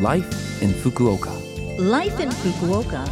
[0.00, 1.30] Life in Fukuoka.
[1.78, 3.08] Life in Fukuoka.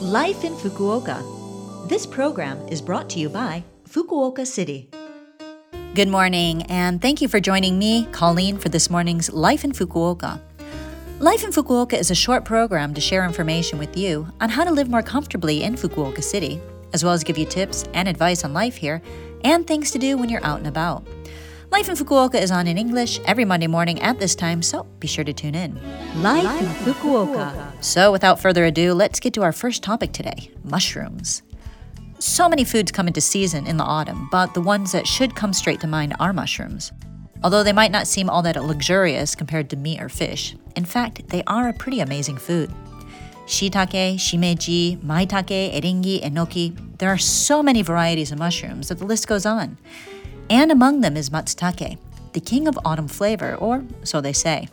[0.00, 1.88] Life in Fukuoka.
[1.88, 4.88] This program is brought to you by Fukuoka City.
[5.96, 10.40] Good morning, and thank you for joining me, Colleen, for this morning's Life in Fukuoka.
[11.18, 14.70] Life in Fukuoka is a short program to share information with you on how to
[14.70, 16.60] live more comfortably in Fukuoka City,
[16.92, 19.02] as well as give you tips and advice on life here
[19.44, 21.04] and things to do when you're out and about.
[21.74, 25.08] Life in Fukuoka is on in English every Monday morning at this time, so be
[25.08, 25.74] sure to tune in.
[26.22, 27.50] Life in Fukuoka.
[27.82, 31.42] So, without further ado, let's get to our first topic today mushrooms.
[32.20, 35.52] So many foods come into season in the autumn, but the ones that should come
[35.52, 36.92] straight to mind are mushrooms.
[37.42, 41.28] Although they might not seem all that luxurious compared to meat or fish, in fact,
[41.30, 42.72] they are a pretty amazing food.
[43.46, 46.98] Shiitake, shimeji, maitake, eringi, enoki.
[46.98, 49.76] There are so many varieties of mushrooms that the list goes on
[50.50, 51.98] and among them is matsutake,
[52.32, 54.68] the king of autumn flavor, or so they say.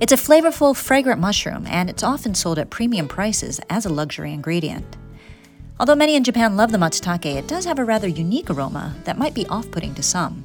[0.00, 4.32] It's a flavorful, fragrant mushroom, and it's often sold at premium prices as a luxury
[4.32, 4.96] ingredient.
[5.80, 9.18] Although many in Japan love the matsutake, it does have a rather unique aroma that
[9.18, 10.44] might be off putting to some.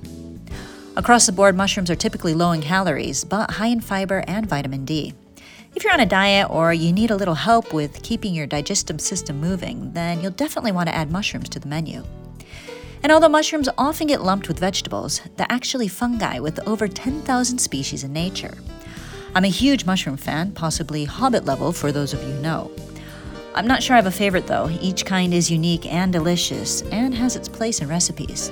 [0.96, 4.86] Across the board, mushrooms are typically low in calories, but high in fiber and vitamin
[4.86, 5.14] D.
[5.76, 9.02] If you're on a diet or you need a little help with keeping your digestive
[9.02, 12.04] system moving, then you'll definitely want to add mushrooms to the menu.
[13.04, 18.06] And although mushrooms often get lumped with vegetables, they're actually fungi with over 10,000 species
[18.06, 18.58] in nature.
[19.36, 22.72] I'm a huge mushroom fan, possibly hobbit level for those of you who know.
[23.56, 24.70] I'm not sure I have a favorite though.
[24.82, 28.52] Each kind is unique and delicious and has its place in recipes.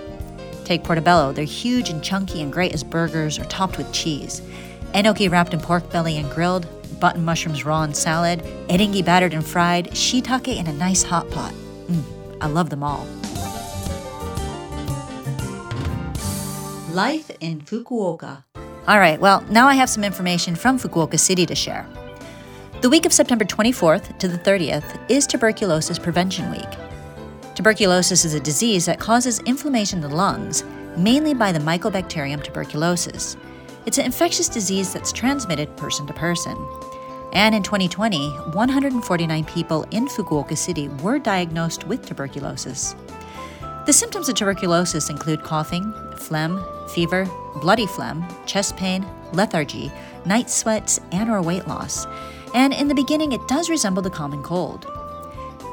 [0.66, 4.42] Take portobello, they're huge and chunky and great as burgers or topped with cheese.
[4.94, 6.68] Enoki wrapped in pork belly and grilled,
[7.00, 11.54] button mushrooms raw in salad, eringi battered and fried, shiitake in a nice hot pot.
[11.88, 12.04] Mm,
[12.42, 13.08] I love them all.
[16.92, 18.44] Life in Fukuoka.
[18.86, 21.88] All right, well, now I have some information from Fukuoka City to share.
[22.82, 26.68] The week of September 24th to the 30th is Tuberculosis Prevention Week.
[27.56, 30.66] Tuberculosis is a disease that causes inflammation in the lungs,
[30.98, 33.38] mainly by the Mycobacterium tuberculosis.
[33.86, 36.58] It's an infectious disease that's transmitted person to person.
[37.32, 42.96] And in 2020, 149 people in Fukuoka City were diagnosed with tuberculosis.
[43.86, 47.28] The symptoms of tuberculosis include coughing, phlegm, fever,
[47.62, 49.04] bloody phlegm, chest pain,
[49.34, 49.92] lethargy,
[50.24, 52.06] night sweats, and or weight loss.
[52.54, 54.86] And in the beginning, it does resemble the common cold.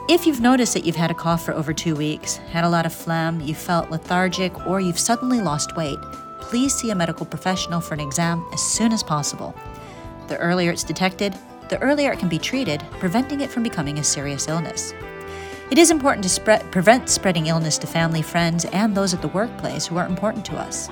[0.08, 2.86] If you've noticed that you've had a cough for over two weeks, had a lot
[2.86, 5.98] of phlegm, you felt lethargic, or you've suddenly lost weight,
[6.40, 9.54] please see a medical professional for an exam as soon as possible.
[10.28, 11.36] The earlier it's detected,
[11.68, 14.94] the earlier it can be treated, preventing it from becoming a serious illness.
[15.70, 19.28] It is important to spread, prevent spreading illness to family, friends, and those at the
[19.28, 20.88] workplace who are important to us.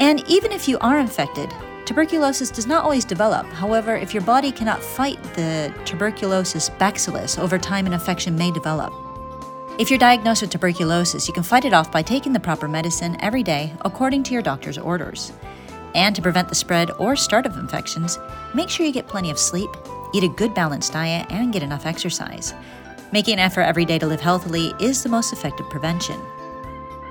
[0.00, 1.52] And even if you are infected,
[1.84, 3.46] tuberculosis does not always develop.
[3.48, 8.94] However, if your body cannot fight the tuberculosis bacillus, over time an infection may develop.
[9.78, 13.18] If you're diagnosed with tuberculosis, you can fight it off by taking the proper medicine
[13.20, 15.32] every day according to your doctor's orders.
[15.94, 18.18] And to prevent the spread or start of infections,
[18.54, 19.68] make sure you get plenty of sleep,
[20.14, 22.54] eat a good balanced diet, and get enough exercise.
[23.12, 26.18] Making an effort every day to live healthily is the most effective prevention.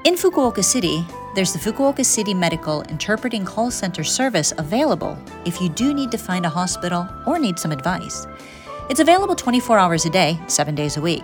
[0.03, 5.69] In Fukuoka City, there's the Fukuoka City Medical Interpreting Call Center service available if you
[5.69, 8.25] do need to find a hospital or need some advice.
[8.89, 11.23] It's available 24 hours a day, 7 days a week.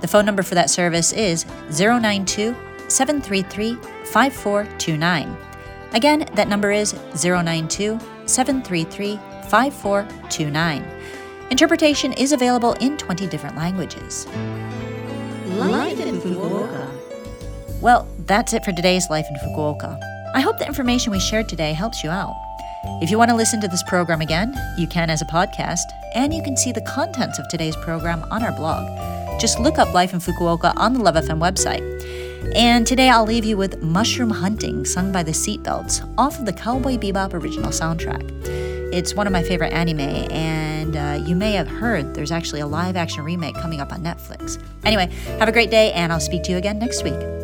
[0.00, 1.44] The phone number for that service is
[1.76, 2.54] 092
[2.86, 5.36] 733 5429.
[5.92, 9.16] Again, that number is 092 733
[9.48, 10.94] 5429.
[11.50, 14.26] Interpretation is available in 20 different languages.
[15.46, 16.88] Life in Fukuoka.
[17.80, 20.00] Well, that's it for today's Life in Fukuoka.
[20.34, 22.34] I hope the information we shared today helps you out.
[23.02, 25.84] If you want to listen to this program again, you can as a podcast,
[26.14, 28.84] and you can see the contents of today's program on our blog.
[29.38, 31.82] Just look up Life in Fukuoka on the Love FM website.
[32.56, 36.52] And today I'll leave you with Mushroom Hunting, sung by the Seatbelts, off of the
[36.52, 38.30] Cowboy Bebop original soundtrack.
[38.92, 40.00] It's one of my favorite anime,
[40.84, 44.02] and uh, you may have heard there's actually a live action remake coming up on
[44.02, 44.62] Netflix.
[44.84, 45.06] Anyway,
[45.38, 47.43] have a great day, and I'll speak to you again next week.